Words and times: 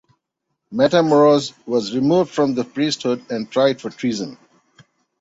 Matamoros 0.73 1.53
was 1.67 1.93
removed 1.93 2.31
from 2.31 2.55
the 2.55 2.63
priesthood 2.63 3.23
and 3.29 3.51
tried 3.51 3.79
for 3.79 3.91
treason. 3.91 4.35